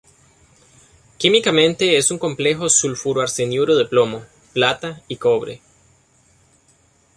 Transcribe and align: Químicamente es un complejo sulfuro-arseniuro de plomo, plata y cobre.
Químicamente 1.19 1.95
es 1.95 2.09
un 2.09 2.17
complejo 2.17 2.69
sulfuro-arseniuro 2.69 3.75
de 3.75 3.85
plomo, 3.85 4.23
plata 4.51 5.03
y 5.07 5.17
cobre. 5.17 5.61